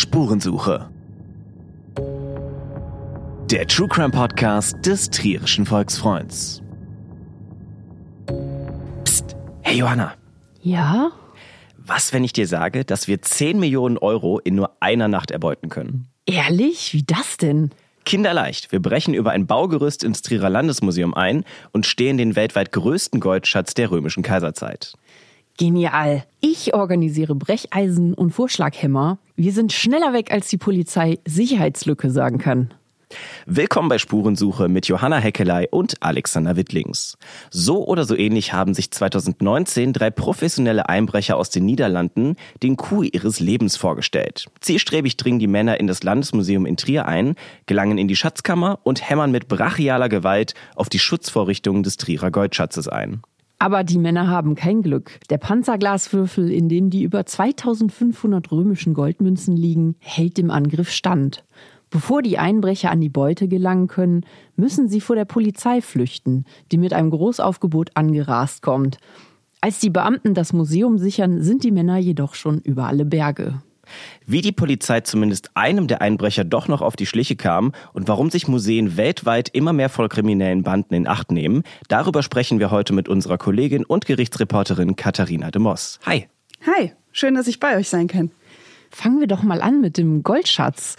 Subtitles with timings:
[0.00, 0.88] Spurensuche.
[3.50, 6.62] Der True Crime Podcast des Trierischen Volksfreunds.
[9.04, 10.14] Psst, hey Johanna.
[10.62, 11.10] Ja?
[11.76, 15.68] Was, wenn ich dir sage, dass wir 10 Millionen Euro in nur einer Nacht erbeuten
[15.68, 16.08] können?
[16.24, 16.94] Ehrlich?
[16.94, 17.68] Wie das denn?
[18.06, 18.72] Kinderleicht.
[18.72, 23.74] Wir brechen über ein Baugerüst ins Trierer Landesmuseum ein und stehlen den weltweit größten Goldschatz
[23.74, 24.94] der römischen Kaiserzeit.
[25.60, 26.24] Genial.
[26.40, 29.18] Ich organisiere Brecheisen und Vorschlaghämmer.
[29.36, 32.72] Wir sind schneller weg, als die Polizei Sicherheitslücke sagen kann.
[33.44, 37.18] Willkommen bei Spurensuche mit Johanna Heckelei und Alexander Wittlings.
[37.50, 43.04] So oder so ähnlich haben sich 2019 drei professionelle Einbrecher aus den Niederlanden den Coup
[43.12, 44.46] ihres Lebens vorgestellt.
[44.60, 47.34] Zielstrebig dringen die Männer in das Landesmuseum in Trier ein,
[47.66, 52.88] gelangen in die Schatzkammer und hämmern mit brachialer Gewalt auf die Schutzvorrichtungen des Trierer Goldschatzes
[52.88, 53.20] ein.
[53.62, 55.20] Aber die Männer haben kein Glück.
[55.28, 61.44] Der Panzerglaswürfel, in dem die über 2500 römischen Goldmünzen liegen, hält dem Angriff stand.
[61.90, 64.24] Bevor die Einbrecher an die Beute gelangen können,
[64.56, 68.96] müssen sie vor der Polizei flüchten, die mit einem Großaufgebot angerast kommt.
[69.60, 73.60] Als die Beamten das Museum sichern, sind die Männer jedoch schon über alle Berge.
[74.26, 78.30] Wie die Polizei zumindest einem der Einbrecher doch noch auf die Schliche kam und warum
[78.30, 82.92] sich Museen weltweit immer mehr vor kriminellen Banden in Acht nehmen, darüber sprechen wir heute
[82.92, 85.98] mit unserer Kollegin und Gerichtsreporterin Katharina de Moss.
[86.06, 86.28] Hi.
[86.66, 88.30] Hi, schön, dass ich bei euch sein kann.
[88.90, 90.96] Fangen wir doch mal an mit dem Goldschatz.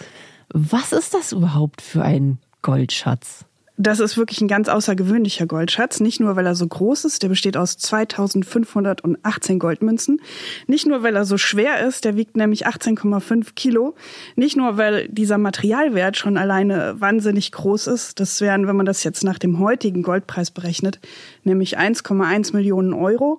[0.48, 3.44] Was ist das überhaupt für ein Goldschatz?
[3.78, 6.00] Das ist wirklich ein ganz außergewöhnlicher Goldschatz.
[6.00, 10.20] Nicht nur, weil er so groß ist, der besteht aus 2518 Goldmünzen.
[10.66, 13.94] Nicht nur, weil er so schwer ist, der wiegt nämlich 18,5 Kilo.
[14.36, 18.20] Nicht nur, weil dieser Materialwert schon alleine wahnsinnig groß ist.
[18.20, 21.00] Das wären, wenn man das jetzt nach dem heutigen Goldpreis berechnet,
[21.42, 23.38] nämlich 1,1 Millionen Euro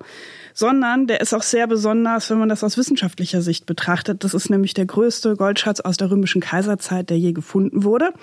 [0.53, 4.23] sondern der ist auch sehr besonders, wenn man das aus wissenschaftlicher Sicht betrachtet.
[4.23, 8.13] Das ist nämlich der größte Goldschatz aus der römischen Kaiserzeit, der je gefunden wurde.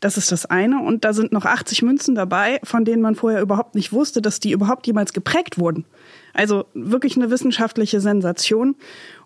[0.00, 0.82] Das ist das eine.
[0.82, 4.40] Und da sind noch 80 Münzen dabei, von denen man vorher überhaupt nicht wusste, dass
[4.40, 5.84] die überhaupt jemals geprägt wurden.
[6.32, 8.76] Also wirklich eine wissenschaftliche Sensation.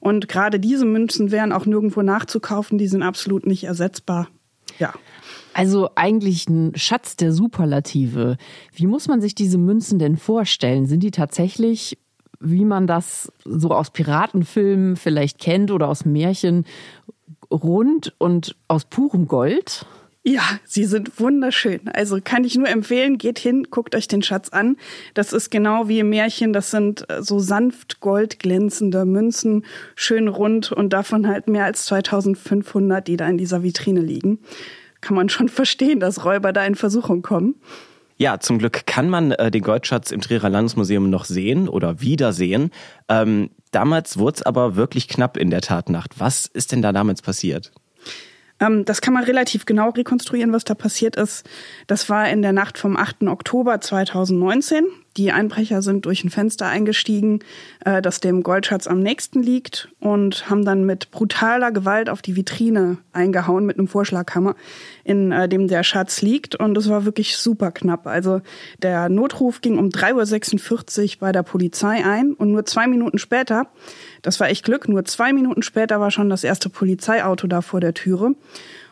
[0.01, 2.79] Und gerade diese Münzen wären auch nirgendwo nachzukaufen.
[2.79, 4.29] Die sind absolut nicht ersetzbar.
[4.79, 4.95] Ja.
[5.55, 8.39] Also eigentlich ein Schatz der Superlative.
[8.75, 10.87] Wie muss man sich diese Münzen denn vorstellen?
[10.87, 11.99] Sind die tatsächlich
[12.43, 16.65] wie man das so aus Piratenfilmen vielleicht kennt oder aus Märchen,
[17.51, 19.87] rund und aus purem Gold?
[20.25, 21.89] Ja, sie sind wunderschön.
[21.93, 24.77] Also kann ich nur empfehlen, geht hin, guckt euch den Schatz an.
[25.15, 26.53] Das ist genau wie im Märchen.
[26.53, 29.65] Das sind äh, so sanft goldglänzende Münzen,
[29.97, 34.39] schön rund und davon halt mehr als 2500, die da in dieser Vitrine liegen.
[35.01, 37.57] Kann man schon verstehen, dass Räuber da in Versuchung kommen.
[38.17, 42.71] Ja, zum Glück kann man äh, den Goldschatz im Trierer Landesmuseum noch sehen oder wiedersehen.
[43.09, 46.21] Ähm, damals wurde es aber wirklich knapp in der Tatnacht.
[46.21, 47.73] Was ist denn da damals passiert?
[48.61, 51.49] Ähm, das kann man relativ genau rekonstruieren, was da passiert ist.
[51.87, 53.25] Das war in der Nacht vom 8.
[53.25, 54.85] Oktober 2019.
[55.19, 57.41] Die Einbrecher sind durch ein Fenster eingestiegen,
[57.85, 62.35] äh, das dem Goldschatz am nächsten liegt und haben dann mit brutaler Gewalt auf die
[62.35, 64.57] Vitrine eingehauen mit einem Vorschlaghammer,
[65.05, 66.55] in äh, dem der Schatz liegt.
[66.55, 68.07] Und es war wirklich super knapp.
[68.07, 68.41] Also
[68.83, 73.67] der Notruf ging um 3.46 Uhr bei der Polizei ein und nur zwei Minuten später,
[74.23, 77.81] das war echt Glück, nur zwei Minuten später war schon das erste Polizeiauto da vor
[77.81, 78.35] der Türe.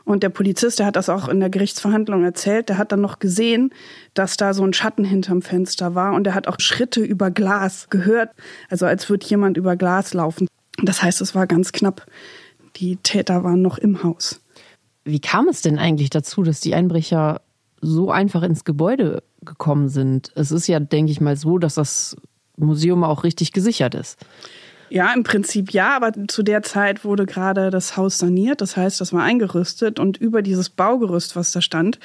[0.05, 3.21] Und der Polizist, der hat das auch in der Gerichtsverhandlung erzählt, der hat dann noch
[3.21, 3.71] gesehen,
[4.15, 7.89] dass da so ein Schatten hinterm Fenster war und er hat auch Schritte über Glas
[7.91, 8.31] gehört,
[8.69, 10.49] also als würde jemand über Glas laufen.
[10.83, 12.07] Das heißt, es war ganz knapp.
[12.77, 14.41] Die Täter waren noch im Haus.
[15.05, 17.41] Wie kam es denn eigentlich dazu, dass die Einbrecher
[17.81, 20.33] so einfach ins Gebäude gekommen sind?
[20.35, 22.17] Es ist ja, denke ich mal, so, dass das
[22.57, 24.19] Museum auch richtig gesichert ist.
[24.91, 29.01] Ja, im Prinzip ja, aber zu der Zeit wurde gerade das Haus saniert, das heißt,
[29.01, 32.01] das war eingerüstet und über dieses Baugerüst, was da stand,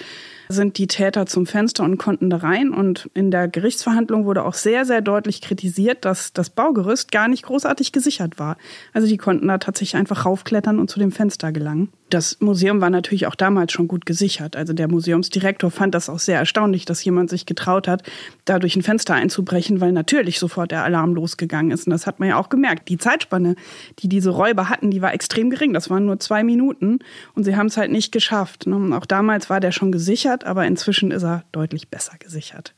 [0.48, 2.72] sind die Täter zum Fenster und konnten da rein.
[2.72, 7.44] Und in der Gerichtsverhandlung wurde auch sehr, sehr deutlich kritisiert, dass das Baugerüst gar nicht
[7.44, 8.58] großartig gesichert war.
[8.94, 11.90] Also die konnten da tatsächlich einfach raufklettern und zu dem Fenster gelangen.
[12.10, 14.56] Das Museum war natürlich auch damals schon gut gesichert.
[14.56, 18.04] Also der Museumsdirektor fand das auch sehr erstaunlich, dass jemand sich getraut hat,
[18.46, 21.88] da durch ein Fenster einzubrechen, weil natürlich sofort der Alarm losgegangen ist.
[21.88, 22.90] Und das hat man ja auch gemerkt.
[22.90, 23.56] Die Zeitspanne,
[24.00, 25.74] die diese Räuber hatten, die war extrem gering.
[25.74, 27.00] Das waren nur zwei Minuten
[27.34, 28.68] und sie haben es halt nicht geschafft.
[28.68, 32.74] Und auch damals war der schon gesichert gesichert, aber inzwischen ist er deutlich besser gesichert.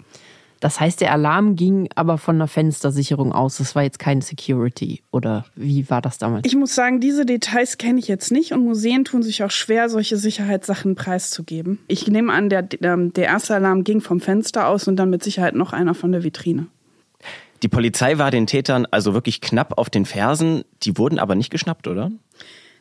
[0.60, 3.58] Das heißt, der Alarm ging aber von einer Fenstersicherung aus.
[3.58, 5.04] Das war jetzt kein Security.
[5.12, 6.48] Oder wie war das damals?
[6.48, 9.88] Ich muss sagen, diese Details kenne ich jetzt nicht und Museen tun sich auch schwer,
[9.88, 11.78] solche Sicherheitssachen preiszugeben.
[11.88, 15.24] Ich nehme an, der, ähm, der erste Alarm ging vom Fenster aus und dann mit
[15.24, 16.66] Sicherheit noch einer von der Vitrine.
[17.62, 20.64] Die Polizei war den Tätern also wirklich knapp auf den Fersen.
[20.82, 22.12] Die wurden aber nicht geschnappt, oder?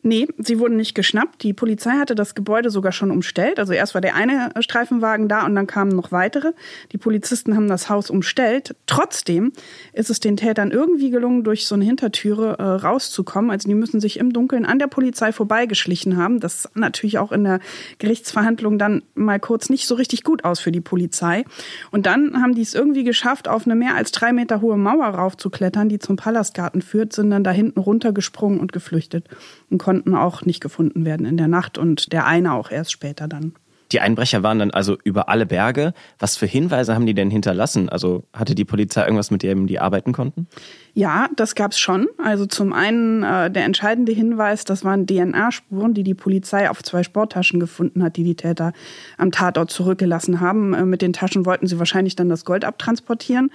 [0.07, 1.43] Nee, sie wurden nicht geschnappt.
[1.43, 3.59] Die Polizei hatte das Gebäude sogar schon umstellt.
[3.59, 6.53] Also erst war der eine Streifenwagen da und dann kamen noch weitere.
[6.93, 8.77] Die Polizisten haben das Haus umstellt.
[8.87, 9.51] Trotzdem
[9.95, 13.51] ist es den Tätern irgendwie gelungen, durch so eine Hintertüre äh, rauszukommen.
[13.51, 16.39] Also die müssen sich im Dunkeln an der Polizei vorbeigeschlichen haben.
[16.39, 17.59] Das sah natürlich auch in der
[17.99, 21.43] Gerichtsverhandlung dann mal kurz nicht so richtig gut aus für die Polizei.
[21.91, 25.07] Und dann haben die es irgendwie geschafft, auf eine mehr als drei Meter hohe Mauer
[25.07, 29.25] raufzuklettern, die zum Palastgarten führt, sind dann da hinten runtergesprungen und geflüchtet
[29.69, 32.93] und konnten konnten auch nicht gefunden werden in der Nacht und der eine auch erst
[32.93, 33.55] später dann.
[33.93, 35.95] Die Einbrecher waren dann also über alle Berge.
[36.19, 37.89] Was für Hinweise haben die denn hinterlassen?
[37.89, 40.49] Also hatte die Polizei irgendwas, mit dem die arbeiten konnten?
[40.93, 42.09] Ja, das gab es schon.
[42.19, 47.05] Also zum einen äh, der entscheidende Hinweis, das waren DNA-Spuren, die die Polizei auf zwei
[47.05, 48.73] Sporttaschen gefunden hat, die die Täter
[49.19, 50.75] am Tatort zurückgelassen haben.
[50.75, 53.51] Äh, mit den Taschen wollten sie wahrscheinlich dann das Gold abtransportieren.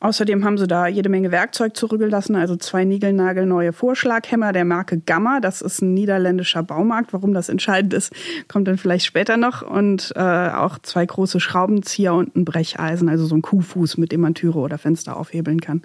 [0.00, 5.40] Außerdem haben sie da jede Menge Werkzeug zurückgelassen, also zwei niegelnagelneue Vorschlaghämmer der Marke Gamma.
[5.40, 7.12] Das ist ein niederländischer Baumarkt.
[7.12, 8.12] Warum das entscheidend ist,
[8.46, 9.62] kommt dann vielleicht später noch.
[9.62, 14.20] Und äh, auch zwei große Schraubenzieher und ein Brecheisen, also so ein Kuhfuß, mit dem
[14.20, 15.82] man Türe oder Fenster aufhebeln kann.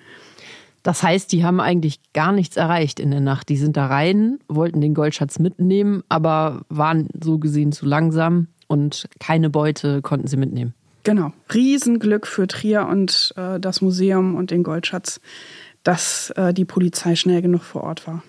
[0.84, 3.50] Das heißt, die haben eigentlich gar nichts erreicht in der Nacht.
[3.50, 9.08] Die sind da rein, wollten den Goldschatz mitnehmen, aber waren so gesehen zu langsam und
[9.20, 10.74] keine Beute konnten sie mitnehmen.
[11.04, 11.34] Genau.
[11.54, 15.20] Riesenglück für Trier und äh, das Museum und den Goldschatz,
[15.84, 18.24] dass äh, die Polizei schnell genug vor Ort war.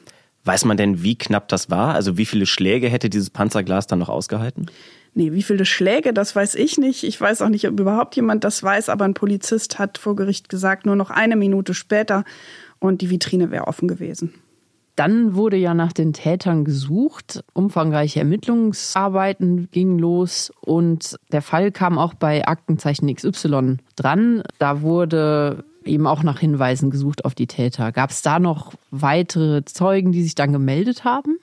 [0.45, 1.95] Weiß man denn, wie knapp das war?
[1.95, 4.67] Also wie viele Schläge hätte dieses Panzerglas dann noch ausgehalten?
[5.15, 7.05] Nee, wie viele Schläge, das weiß ich nicht.
[7.05, 10.49] Ich weiß auch nicht, ob überhaupt jemand das weiß, aber ein Polizist hat vor Gericht
[10.49, 12.25] gesagt, nur noch eine Minute später
[12.81, 14.35] und die Vitrine wäre offen gewesen.
[14.97, 17.45] Dann wurde ja nach den Tätern gesucht.
[17.53, 24.43] Umfangreiche Ermittlungsarbeiten gingen los und der Fall kam auch bei Aktenzeichen XY dran.
[24.59, 27.93] Da wurde eben auch nach Hinweisen gesucht auf die Täter.
[27.93, 31.39] Gab es da noch weitere Zeugen, die sich dann gemeldet haben?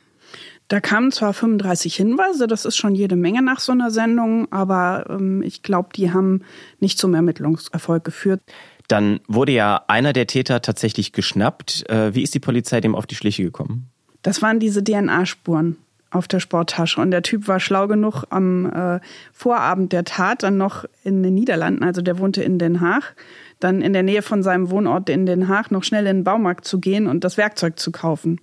[0.72, 5.06] Da kamen zwar 35 Hinweise, das ist schon jede Menge nach so einer Sendung, aber
[5.10, 6.44] ähm, ich glaube, die haben
[6.80, 8.40] nicht zum Ermittlungserfolg geführt.
[8.88, 11.90] Dann wurde ja einer der Täter tatsächlich geschnappt.
[11.90, 13.90] Äh, wie ist die Polizei dem auf die Schliche gekommen?
[14.22, 15.78] Das waren diese DNA-Spuren
[16.12, 17.02] auf der Sporttasche.
[17.02, 19.00] Und der Typ war schlau genug, am äh,
[19.32, 23.16] Vorabend der Tat dann noch in den Niederlanden, also der wohnte in Den Haag,
[23.60, 26.66] dann in der Nähe von seinem Wohnort in Den Haag noch schnell in den Baumarkt
[26.66, 28.40] zu gehen und das Werkzeug zu kaufen.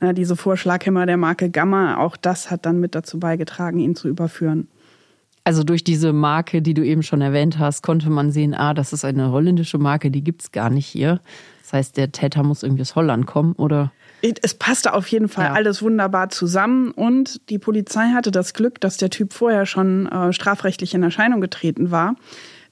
[0.00, 4.08] Na, diese Vorschlaghämmer der Marke Gamma, auch das hat dann mit dazu beigetragen, ihn zu
[4.08, 4.68] überführen.
[5.44, 8.92] Also durch diese Marke, die du eben schon erwähnt hast, konnte man sehen, ah, das
[8.92, 11.20] ist eine holländische Marke, die gibt es gar nicht hier.
[11.62, 13.92] Das heißt, der Täter muss irgendwie aus Holland kommen, oder?
[14.20, 15.52] Es passte auf jeden Fall ja.
[15.52, 20.32] alles wunderbar zusammen und die Polizei hatte das Glück, dass der Typ vorher schon äh,
[20.32, 22.16] strafrechtlich in Erscheinung getreten war.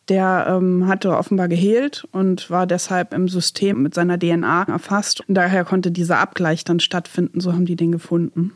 [0.08, 5.28] Der ähm, hatte offenbar gehehlt und war deshalb im System mit seiner DNA erfasst.
[5.28, 7.40] Und daher konnte dieser Abgleich dann stattfinden.
[7.40, 8.52] So haben die den gefunden.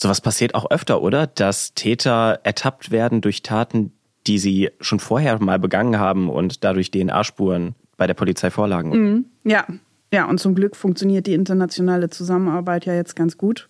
[0.00, 1.26] Sowas passiert auch öfter, oder?
[1.26, 3.92] Dass Täter ertappt werden durch Taten,
[4.26, 8.90] die sie schon vorher mal begangen haben und dadurch DNA-Spuren bei der Polizei vorlagen.
[8.90, 9.24] Mhm.
[9.44, 9.66] Ja,
[10.12, 13.66] ja, und zum Glück funktioniert die internationale Zusammenarbeit ja jetzt ganz gut.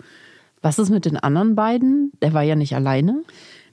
[0.61, 2.13] Was ist mit den anderen beiden?
[2.21, 3.23] Der war ja nicht alleine.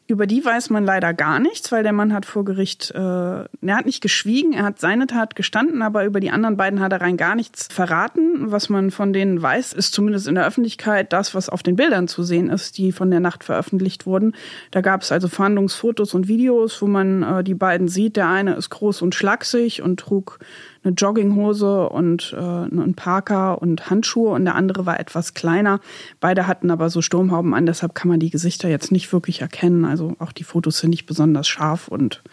[0.08, 3.48] Über die weiß man leider gar nichts, weil der Mann hat vor Gericht, äh, er
[3.68, 7.02] hat nicht geschwiegen, er hat seine Tat gestanden, aber über die anderen beiden hat er
[7.02, 8.52] rein gar nichts verraten.
[8.52, 12.08] Was man von denen weiß, ist zumindest in der Öffentlichkeit das, was auf den Bildern
[12.08, 14.36] zu sehen ist, die von der Nacht veröffentlicht wurden.
[14.70, 18.16] Da gab es also Fahndungsfotos und Videos, wo man äh, die beiden sieht.
[18.16, 20.38] Der eine ist groß und schlaksig und trug
[20.86, 25.80] eine Jogginghose und äh, einen Parker und Handschuhe und der andere war etwas kleiner.
[26.20, 29.86] Beide hatten aber so Sturmhauben an, deshalb kann man die Gesichter jetzt nicht wirklich erkennen.
[29.86, 32.24] Also auch die Fotos sind nicht besonders scharf und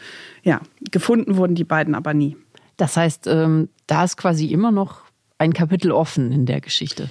[0.43, 2.37] ja, gefunden wurden die beiden aber nie.
[2.77, 5.03] Das heißt, ähm, da ist quasi immer noch
[5.39, 7.09] ein Kapitel offen in der Geschichte.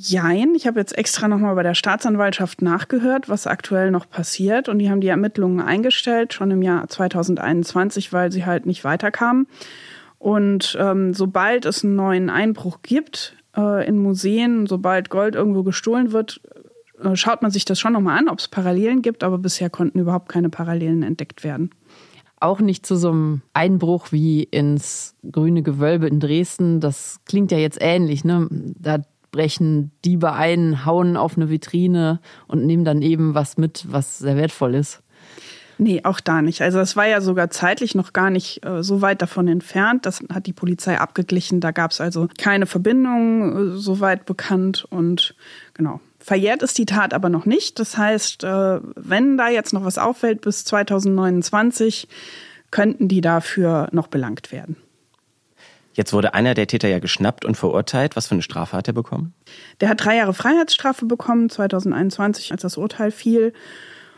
[0.00, 4.68] Jein, ich habe jetzt extra nochmal bei der Staatsanwaltschaft nachgehört, was aktuell noch passiert.
[4.68, 9.48] Und die haben die Ermittlungen eingestellt, schon im Jahr 2021, weil sie halt nicht weiterkamen.
[10.18, 16.12] Und ähm, sobald es einen neuen Einbruch gibt äh, in Museen, sobald Gold irgendwo gestohlen
[16.12, 16.40] wird,
[17.02, 19.98] äh, schaut man sich das schon nochmal an, ob es Parallelen gibt, aber bisher konnten
[19.98, 21.70] überhaupt keine Parallelen entdeckt werden.
[22.40, 26.80] Auch nicht zu so einem Einbruch wie ins grüne Gewölbe in Dresden.
[26.80, 28.24] Das klingt ja jetzt ähnlich.
[28.24, 28.46] Ne?
[28.50, 34.18] Da brechen Diebe ein, hauen auf eine Vitrine und nehmen dann eben was mit, was
[34.18, 35.02] sehr wertvoll ist.
[35.80, 36.60] Nee, auch da nicht.
[36.60, 40.06] Also es war ja sogar zeitlich noch gar nicht äh, so weit davon entfernt.
[40.06, 41.60] Das hat die Polizei abgeglichen.
[41.60, 44.86] Da gab es also keine Verbindung äh, so weit bekannt.
[44.90, 45.36] Und
[45.74, 47.78] genau, verjährt ist die Tat aber noch nicht.
[47.78, 52.08] Das heißt, äh, wenn da jetzt noch was auffällt bis 2029,
[52.72, 54.76] könnten die dafür noch belangt werden.
[55.94, 58.14] Jetzt wurde einer der Täter ja geschnappt und verurteilt.
[58.14, 59.34] Was für eine Strafe hat er bekommen?
[59.80, 63.52] Der hat drei Jahre Freiheitsstrafe bekommen, 2021, als das Urteil fiel.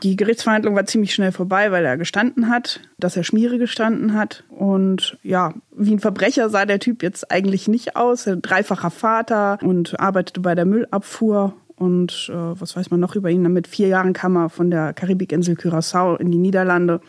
[0.03, 4.45] Die Gerichtsverhandlung war ziemlich schnell vorbei, weil er gestanden hat, dass er Schmiere gestanden hat.
[4.49, 8.27] Und ja, wie ein Verbrecher sah der Typ jetzt eigentlich nicht aus.
[8.27, 11.55] Er dreifacher Vater und arbeitete bei der Müllabfuhr.
[11.77, 13.43] Und äh, was weiß man noch über ihn?
[13.53, 17.01] Mit vier Jahren kam er von der Karibikinsel Curaçao in die Niederlande.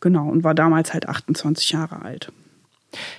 [0.00, 2.32] Genau, und war damals halt 28 Jahre alt.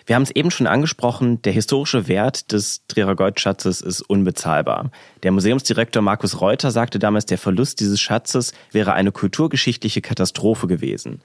[0.06, 4.92] Wir haben es eben schon angesprochen, der historische Wert des Trierer Goldschatzes ist unbezahlbar.
[5.24, 11.22] Der Museumsdirektor Markus Reuter sagte damals, der Verlust dieses Schatzes wäre eine kulturgeschichtliche Katastrophe gewesen.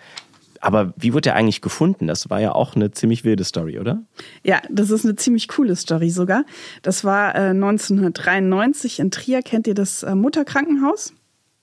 [0.63, 2.07] Aber wie wurde er eigentlich gefunden?
[2.07, 4.01] Das war ja auch eine ziemlich wilde Story, oder?
[4.45, 6.45] Ja, das ist eine ziemlich coole Story sogar.
[6.83, 9.43] Das war äh, 1993 in Trier.
[9.43, 11.15] Kennt ihr das äh, Mutterkrankenhaus?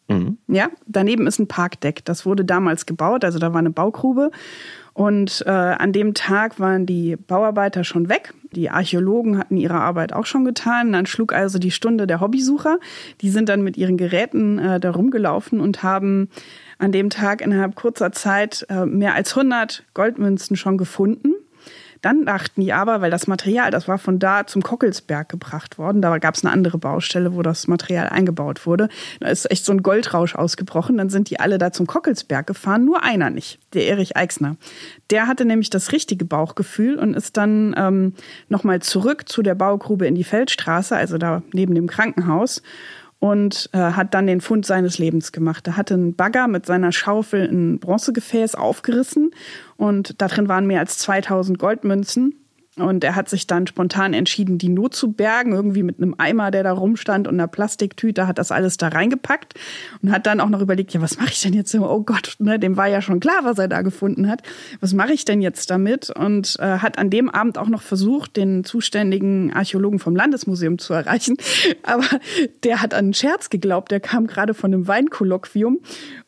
[0.09, 0.37] Mhm.
[0.47, 2.03] Ja, daneben ist ein Parkdeck.
[2.03, 4.31] Das wurde damals gebaut, also da war eine Baugrube.
[4.93, 8.33] Und äh, an dem Tag waren die Bauarbeiter schon weg.
[8.51, 10.91] Die Archäologen hatten ihre Arbeit auch schon getan.
[10.91, 12.79] Dann schlug also die Stunde der Hobbysucher.
[13.21, 16.29] Die sind dann mit ihren Geräten äh, da rumgelaufen und haben
[16.79, 21.33] an dem Tag innerhalb kurzer Zeit äh, mehr als 100 Goldmünzen schon gefunden.
[22.01, 26.01] Dann dachten die aber, weil das Material, das war von da zum Kockelsberg gebracht worden,
[26.01, 28.89] da gab es eine andere Baustelle, wo das Material eingebaut wurde.
[29.19, 30.97] Da ist echt so ein Goldrausch ausgebrochen.
[30.97, 34.55] Dann sind die alle da zum Kockelsberg gefahren, nur einer nicht, der Erich Eichsner.
[35.09, 38.13] Der hatte nämlich das richtige Bauchgefühl und ist dann ähm,
[38.47, 42.61] nochmal zurück zu der Baugrube in die Feldstraße, also da neben dem Krankenhaus
[43.19, 45.67] und äh, hat dann den Fund seines Lebens gemacht.
[45.67, 49.31] Er hatte einen Bagger mit seiner Schaufel ein Bronzegefäß aufgerissen
[49.77, 52.35] und da drin waren mehr als 2000 Goldmünzen.
[52.81, 56.51] Und er hat sich dann spontan entschieden, die Not zu bergen, irgendwie mit einem Eimer,
[56.51, 59.53] der da rumstand und einer Plastiktüte, hat das alles da reingepackt
[60.01, 61.73] und hat dann auch noch überlegt, ja, was mache ich denn jetzt?
[61.75, 64.41] Oh Gott, ne, dem war ja schon klar, was er da gefunden hat.
[64.79, 66.09] Was mache ich denn jetzt damit?
[66.09, 70.93] Und äh, hat an dem Abend auch noch versucht, den zuständigen Archäologen vom Landesmuseum zu
[70.93, 71.37] erreichen.
[71.83, 72.05] Aber
[72.63, 75.79] der hat an einen Scherz geglaubt, der kam gerade von einem Weinkolloquium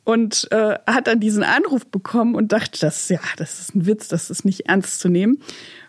[0.03, 4.07] und äh, hat dann diesen Anruf bekommen und dachte, das ja, das ist ein Witz,
[4.07, 5.39] das ist nicht ernst zu nehmen.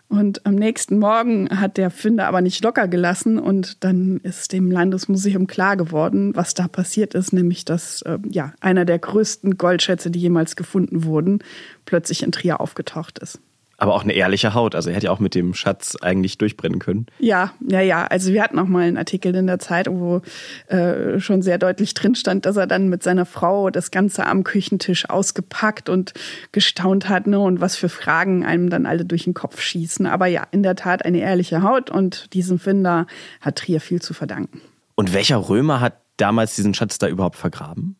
[0.09, 4.69] Und am nächsten Morgen hat der Finder aber nicht locker gelassen und dann ist dem
[4.69, 10.11] Landesmuseum klar geworden, was da passiert ist, nämlich dass äh, ja einer der größten Goldschätze,
[10.11, 11.39] die jemals gefunden wurden,
[11.85, 13.39] plötzlich in Trier aufgetaucht ist
[13.77, 14.75] aber auch eine ehrliche Haut.
[14.75, 17.07] Also er hätte ja auch mit dem Schatz eigentlich durchbrennen können.
[17.19, 18.05] Ja, ja, ja.
[18.05, 20.21] Also wir hatten auch mal einen Artikel in der Zeit, wo
[20.67, 24.43] äh, schon sehr deutlich drin stand, dass er dann mit seiner Frau das Ganze am
[24.43, 26.13] Küchentisch ausgepackt und
[26.51, 30.05] gestaunt hat, ne, und was für Fragen einem dann alle durch den Kopf schießen.
[30.05, 33.07] Aber ja, in der Tat eine ehrliche Haut und diesem Finder
[33.41, 34.61] hat Trier viel zu verdanken.
[34.95, 37.95] Und welcher Römer hat damals diesen Schatz da überhaupt vergraben?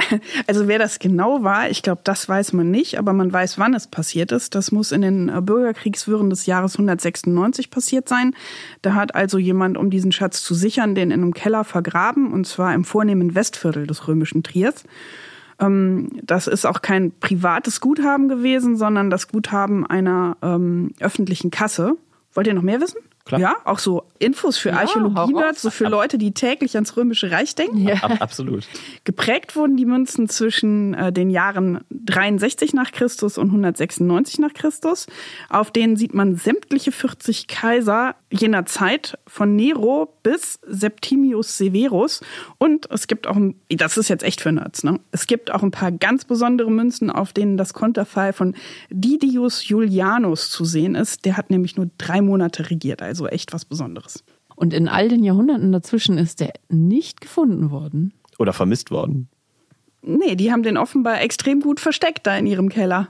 [0.46, 3.74] Also wer das genau war, ich glaube, das weiß man nicht, aber man weiß, wann
[3.74, 4.54] es passiert ist.
[4.54, 8.34] Das muss in den äh, Bürgerkriegswirren des Jahres 196 passiert sein.
[8.82, 12.46] Da hat also jemand, um diesen Schatz zu sichern, den in einem Keller vergraben, und
[12.46, 14.84] zwar im vornehmen Westviertel des römischen Triers.
[15.60, 21.96] Ähm, das ist auch kein privates Guthaben gewesen, sondern das Guthaben einer ähm, öffentlichen Kasse.
[22.34, 22.98] Wollt ihr noch mehr wissen?
[23.24, 23.40] Klar.
[23.40, 27.54] Ja, auch so Infos für ja, Archäologie-Nerds, so für Leute, die täglich ans Römische Reich
[27.54, 27.86] denken.
[27.86, 27.96] Ja.
[28.20, 28.66] absolut.
[29.04, 35.06] Geprägt wurden die Münzen zwischen äh, den Jahren 63 nach Christus und 196 nach Christus.
[35.48, 42.20] Auf denen sieht man sämtliche 40 Kaiser jener Zeit von Nero bis Septimius Severus.
[42.58, 45.00] Und es gibt auch, ein, das ist jetzt echt für Nerds, ne?
[45.10, 48.54] Es gibt auch ein paar ganz besondere Münzen, auf denen das Konterfei von
[48.90, 51.24] Didius Julianus zu sehen ist.
[51.24, 54.24] Der hat nämlich nur drei Monate regiert, also echt was Besonderes.
[54.54, 58.14] Und in all den Jahrhunderten dazwischen ist der nicht gefunden worden.
[58.38, 59.28] Oder vermisst worden.
[60.02, 63.08] Nee, die haben den offenbar extrem gut versteckt da in ihrem Keller.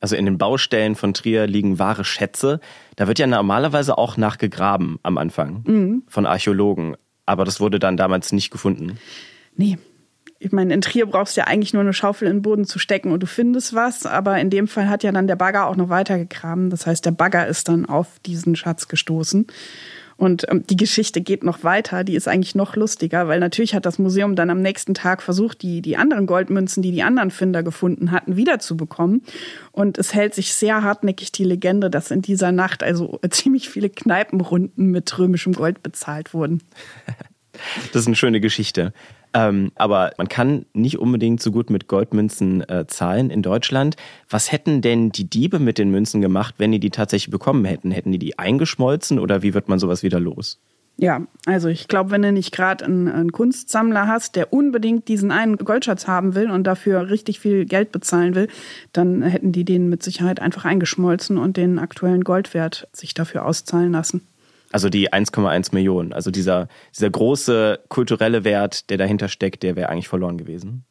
[0.00, 2.60] Also in den Baustellen von Trier liegen wahre Schätze.
[2.96, 6.02] Da wird ja normalerweise auch nachgegraben am Anfang mhm.
[6.08, 6.96] von Archäologen.
[7.24, 8.98] Aber das wurde dann damals nicht gefunden.
[9.56, 9.78] Nee.
[10.38, 12.78] Ich meine, in Trier brauchst du ja eigentlich nur eine Schaufel in den Boden zu
[12.78, 14.06] stecken und du findest was.
[14.06, 16.70] Aber in dem Fall hat ja dann der Bagger auch noch weiter gegraben.
[16.70, 19.46] Das heißt, der Bagger ist dann auf diesen Schatz gestoßen.
[20.16, 23.84] Und ähm, die Geschichte geht noch weiter, die ist eigentlich noch lustiger, weil natürlich hat
[23.84, 27.62] das Museum dann am nächsten Tag versucht, die, die anderen Goldmünzen, die die anderen Finder
[27.62, 29.22] gefunden hatten, wiederzubekommen.
[29.72, 33.90] Und es hält sich sehr hartnäckig die Legende, dass in dieser Nacht also ziemlich viele
[33.90, 36.62] Kneipenrunden mit römischem Gold bezahlt wurden.
[37.92, 38.92] Das ist eine schöne Geschichte.
[39.36, 43.96] Ähm, aber man kann nicht unbedingt so gut mit Goldmünzen äh, zahlen in Deutschland.
[44.30, 47.90] Was hätten denn die Diebe mit den Münzen gemacht, wenn die die tatsächlich bekommen hätten?
[47.90, 50.58] Hätten die die eingeschmolzen oder wie wird man sowas wieder los?
[50.96, 55.30] Ja, also ich glaube, wenn du nicht gerade einen, einen, Kunstsammler hast, der unbedingt diesen
[55.30, 58.48] einen Goldschatz haben will und dafür richtig viel Geld bezahlen will,
[58.94, 63.92] dann hätten die den mit Sicherheit einfach eingeschmolzen und den aktuellen Goldwert sich dafür auszahlen
[63.92, 64.22] lassen.
[64.76, 69.88] Also die 1,1 Millionen, also dieser, dieser große kulturelle Wert, der dahinter steckt, der wäre
[69.88, 70.84] eigentlich verloren gewesen.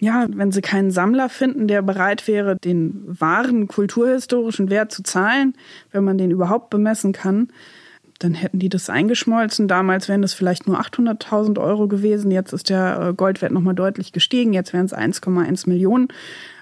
[0.00, 5.54] Ja, wenn sie keinen Sammler finden, der bereit wäre, den wahren kulturhistorischen Wert zu zahlen,
[5.92, 7.52] wenn man den überhaupt bemessen kann,
[8.18, 9.68] dann hätten die das eingeschmolzen.
[9.68, 12.32] Damals wären das vielleicht nur 800.000 Euro gewesen.
[12.32, 14.52] Jetzt ist der äh, Goldwert nochmal deutlich gestiegen.
[14.54, 16.08] Jetzt wären es 1,1 Millionen.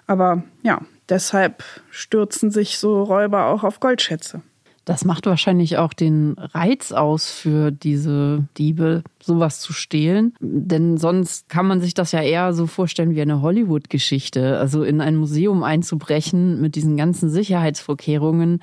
[0.07, 4.43] Aber ja, deshalb stürzen sich so Räuber auch auf Goldschätze.
[4.89, 10.35] Das macht wahrscheinlich auch den Reiz aus für diese Diebe, sowas zu stehlen.
[10.41, 14.57] Denn sonst kann man sich das ja eher so vorstellen wie eine Hollywood-Geschichte.
[14.59, 18.63] Also in ein Museum einzubrechen mit diesen ganzen Sicherheitsvorkehrungen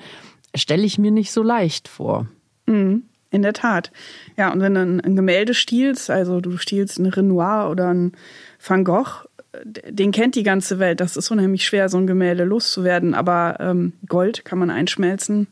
[0.52, 2.26] stelle ich mir nicht so leicht vor.
[2.66, 3.92] Mhm, in der Tat.
[4.36, 8.14] Ja, und wenn du ein, Gemälde stiehlst, also du stiehlst ein Renoir oder ein
[8.66, 9.28] Van Gogh,
[9.64, 10.98] den kennt die ganze Welt.
[10.98, 13.14] Das ist unheimlich schwer, so ein Gemälde loszuwerden.
[13.14, 15.46] Aber ähm, Gold kann man einschmelzen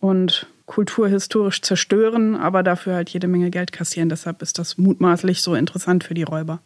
[0.00, 4.08] und kulturhistorisch zerstören, aber dafür halt jede Menge Geld kassieren.
[4.08, 6.60] Deshalb ist das mutmaßlich so interessant für die Räuber.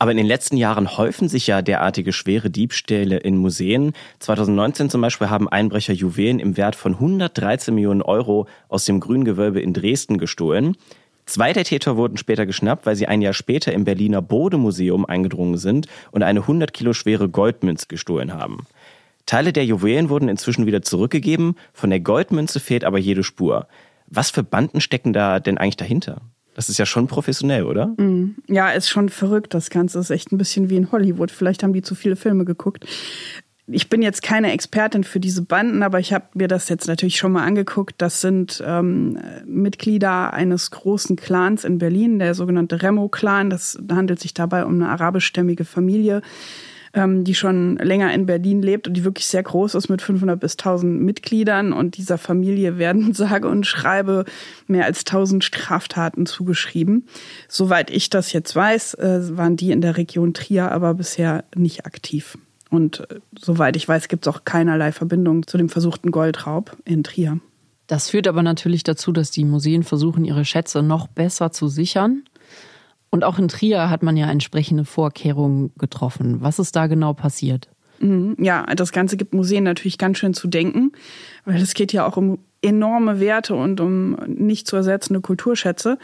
[0.00, 3.94] Aber in den letzten Jahren häufen sich ja derartige schwere Diebstähle in Museen.
[4.20, 9.60] 2019 zum Beispiel haben Einbrecher Juwelen im Wert von 113 Millionen Euro aus dem Grüngewölbe
[9.60, 10.76] in Dresden gestohlen.
[11.26, 15.58] Zwei der Täter wurden später geschnappt, weil sie ein Jahr später im Berliner Bode-Museum eingedrungen
[15.58, 18.66] sind und eine 100 Kilo schwere Goldmünze gestohlen haben.
[19.28, 23.68] Teile der Juwelen wurden inzwischen wieder zurückgegeben, von der Goldmünze fehlt aber jede Spur.
[24.06, 26.22] Was für Banden stecken da denn eigentlich dahinter?
[26.54, 27.88] Das ist ja schon professionell, oder?
[27.98, 28.36] Mm.
[28.48, 29.52] Ja, ist schon verrückt.
[29.52, 31.30] Das Ganze ist echt ein bisschen wie in Hollywood.
[31.30, 32.86] Vielleicht haben die zu viele Filme geguckt.
[33.66, 37.18] Ich bin jetzt keine Expertin für diese Banden, aber ich habe mir das jetzt natürlich
[37.18, 37.96] schon mal angeguckt.
[37.98, 43.50] Das sind ähm, Mitglieder eines großen Clans in Berlin, der sogenannte Remo-Clan.
[43.50, 46.22] Das handelt sich dabei um eine arabischstämmige Familie
[46.94, 50.38] ähm, die schon länger in Berlin lebt und die wirklich sehr groß ist mit 500
[50.38, 51.72] bis 1000 Mitgliedern.
[51.72, 54.24] Und dieser Familie werden, sage und schreibe,
[54.66, 57.06] mehr als 1000 Straftaten zugeschrieben.
[57.48, 61.86] Soweit ich das jetzt weiß, äh, waren die in der Region Trier aber bisher nicht
[61.86, 62.38] aktiv.
[62.70, 67.04] Und äh, soweit ich weiß, gibt es auch keinerlei Verbindung zu dem versuchten Goldraub in
[67.04, 67.40] Trier.
[67.88, 72.22] Das führt aber natürlich dazu, dass die Museen versuchen, ihre Schätze noch besser zu sichern.
[73.10, 76.42] Und auch in Trier hat man ja entsprechende Vorkehrungen getroffen.
[76.42, 77.68] Was ist da genau passiert?
[78.00, 78.36] Mhm.
[78.38, 80.92] Ja, das Ganze gibt Museen natürlich ganz schön zu denken,
[81.44, 85.96] weil es geht ja auch um enorme Werte und um nicht zu ersetzende Kulturschätze.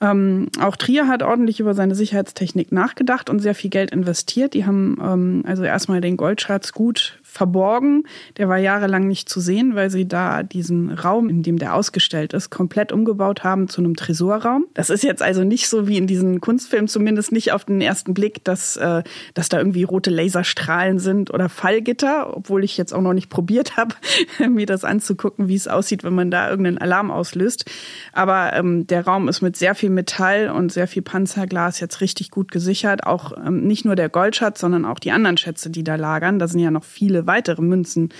[0.00, 4.54] Ähm, auch Trier hat ordentlich über seine Sicherheitstechnik nachgedacht und sehr viel Geld investiert.
[4.54, 8.04] Die haben ähm, also erstmal den Goldschatz gut verborgen.
[8.38, 12.32] Der war jahrelang nicht zu sehen, weil sie da diesen Raum, in dem der ausgestellt
[12.32, 14.64] ist, komplett umgebaut haben zu einem Tresorraum.
[14.74, 18.14] Das ist jetzt also nicht so wie in diesen Kunstfilmen, zumindest nicht auf den ersten
[18.14, 19.02] Blick, dass, äh,
[19.34, 23.76] dass da irgendwie rote Laserstrahlen sind oder Fallgitter, obwohl ich jetzt auch noch nicht probiert
[23.76, 23.94] habe,
[24.48, 27.66] mir das anzugucken, wie es aussieht, wenn man da irgendeinen Alarm auslöst.
[28.12, 32.30] Aber ähm, der Raum ist mit sehr viel Metall und sehr viel Panzerglas jetzt richtig
[32.30, 33.04] gut gesichert.
[33.04, 36.38] Auch ähm, nicht nur der Goldschatz, sondern auch die anderen Schätze, die da lagern.
[36.38, 38.10] Da sind ja noch viele weitere Münzen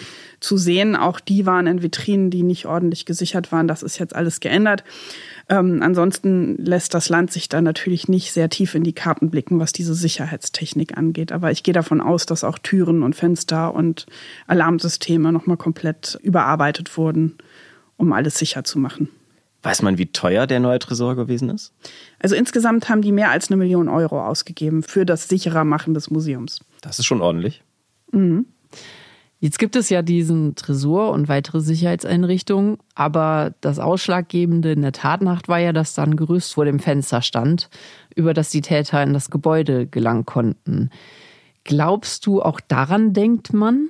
[0.41, 0.97] zu sehen.
[0.97, 3.69] Auch die waren in Vitrinen, die nicht ordentlich gesichert waren.
[3.69, 4.85] Das ist jetzt alles geändert.
[5.49, 9.61] Ähm, ansonsten lässt das Land sich da natürlich nicht sehr tief in die Karten blicken,
[9.61, 11.33] was diese Sicherheitstechnik angeht.
[11.33, 14.07] Aber ich gehe davon aus, dass auch Türen und Fenster und
[14.47, 17.37] Alarmsysteme nochmal komplett überarbeitet wurden,
[17.97, 19.09] um alles sicher zu machen.
[19.67, 21.73] Weiß man, wie teuer der neue Tresor gewesen ist?
[22.21, 26.09] Also insgesamt haben die mehr als eine Million Euro ausgegeben für das sicherer Machen des
[26.09, 26.61] Museums.
[26.83, 27.65] Das ist schon ordentlich.
[28.13, 28.47] Mhm.
[29.39, 35.49] Jetzt gibt es ja diesen Tresor und weitere Sicherheitseinrichtungen, aber das Ausschlaggebende in der Tatnacht
[35.49, 37.69] war ja, dass da ein Gerüst vor dem Fenster stand,
[38.15, 40.91] über das die Täter in das Gebäude gelangen konnten.
[41.65, 43.89] Glaubst du, auch daran denkt man?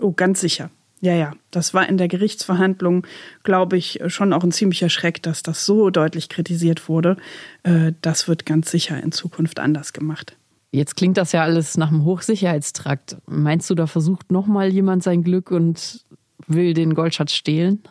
[0.00, 0.70] Oh, ganz sicher.
[1.00, 3.06] Ja, ja, das war in der Gerichtsverhandlung,
[3.42, 7.16] glaube ich, schon auch ein ziemlicher Schreck, dass das so deutlich kritisiert wurde.
[7.62, 10.36] Äh, das wird ganz sicher in Zukunft anders gemacht.
[10.74, 13.16] Jetzt klingt das ja alles nach einem Hochsicherheitstrakt.
[13.26, 16.04] Meinst du, da versucht nochmal jemand sein Glück und
[16.48, 17.84] will den Goldschatz stehlen?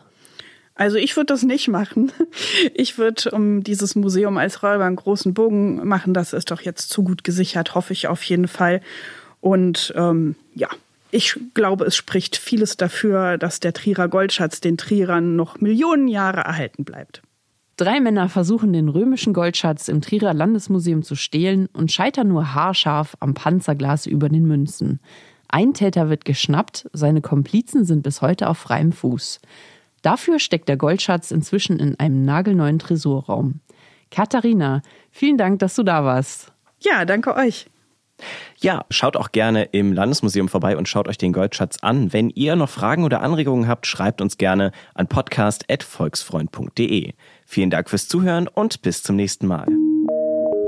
[0.74, 2.12] Also ich würde das nicht machen.
[2.74, 6.12] Ich würde um dieses Museum als Räuber einen großen Bogen machen.
[6.12, 8.82] Das ist doch jetzt zu gut gesichert, hoffe ich auf jeden Fall.
[9.40, 10.68] Und ähm, ja,
[11.10, 16.40] ich glaube, es spricht vieles dafür, dass der Trierer Goldschatz den Trierern noch Millionen Jahre
[16.42, 17.22] erhalten bleibt.
[17.76, 23.16] Drei Männer versuchen den römischen Goldschatz im Trierer Landesmuseum zu stehlen und scheitern nur haarscharf
[23.18, 25.00] am Panzerglas über den Münzen.
[25.48, 29.40] Ein Täter wird geschnappt, seine Komplizen sind bis heute auf freiem Fuß.
[30.02, 33.60] Dafür steckt der Goldschatz inzwischen in einem nagelneuen Tresorraum.
[34.10, 36.52] Katharina, vielen Dank, dass du da warst.
[36.80, 37.66] Ja, danke euch.
[38.58, 42.12] Ja, schaut auch gerne im Landesmuseum vorbei und schaut euch den Goldschatz an.
[42.12, 47.12] Wenn ihr noch Fragen oder Anregungen habt, schreibt uns gerne an podcast.volksfreund.de.
[47.46, 49.66] Vielen Dank fürs Zuhören und bis zum nächsten Mal.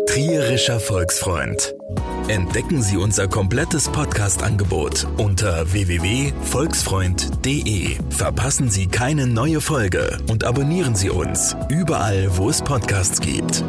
[0.09, 1.75] Trierischer Volksfreund.
[2.29, 7.97] Entdecken Sie unser komplettes Podcast-Angebot unter www.volksfreund.de.
[8.11, 13.65] Verpassen Sie keine neue Folge und abonnieren Sie uns überall, wo es Podcasts gibt.